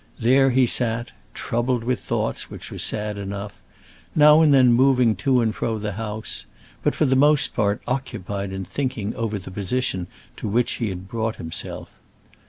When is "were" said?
2.71-2.79